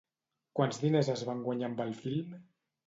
Quants 0.59 0.81
diners 0.85 1.11
es 1.17 1.23
van 1.29 1.47
guanyar 1.51 1.71
amb 1.71 1.87
el 1.89 1.97
film? 2.03 2.37